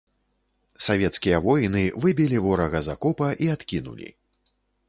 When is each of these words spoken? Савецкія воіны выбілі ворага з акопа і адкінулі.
Савецкія 0.85 1.41
воіны 1.47 1.83
выбілі 2.05 2.37
ворага 2.49 2.79
з 2.89 2.97
акопа 2.97 3.29
і 3.47 3.55
адкінулі. 3.59 4.09